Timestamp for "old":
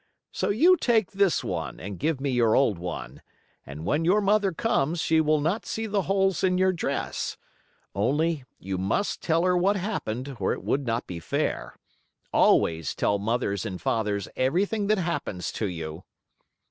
2.55-2.79